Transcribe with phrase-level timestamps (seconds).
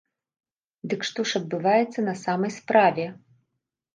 [0.93, 3.05] Дык што ж адбываецца на самай справе?